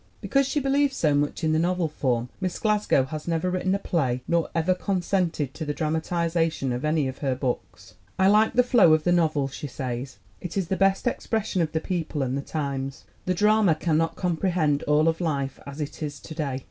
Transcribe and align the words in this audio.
"Because 0.21 0.47
she 0.47 0.59
believes 0.59 0.95
so 0.97 1.13
much 1.13 1.43
in 1.43 1.51
the 1.53 1.59
novel 1.59 1.87
form, 1.87 2.29
Miss 2.39 2.57
Glasgow 2.57 3.03
has 3.03 3.27
never 3.27 3.51
written 3.51 3.75
a 3.75 3.77
play 3.77 4.23
nor 4.27 4.49
ever 4.55 4.73
con 4.73 5.01
sented 5.01 5.53
to 5.53 5.63
the 5.63 5.75
dramatization 5.75 6.73
of 6.73 6.83
any 6.83 7.07
of 7.07 7.19
her 7.19 7.35
books. 7.35 7.93
"I 8.17 8.25
like 8.27 8.53
the 8.55 8.63
flow 8.63 8.93
of 8.93 9.03
the 9.03 9.11
novel," 9.11 9.47
she 9.47 9.67
says. 9.67 10.17
"It 10.41 10.57
is 10.57 10.69
the 10.69 10.75
best 10.75 11.05
expression 11.05 11.61
of 11.61 11.71
the 11.71 11.79
people 11.79 12.23
and 12.23 12.35
the 12.35 12.41
times. 12.41 13.03
The 13.27 13.35
drama 13.35 13.75
cannot 13.75 14.15
comprehend 14.15 14.81
all 14.87 15.07
of 15.07 15.21
life 15.21 15.59
as 15.67 15.79
it 15.79 16.01
is 16.01 16.19
to 16.21 16.33
day. 16.33 16.59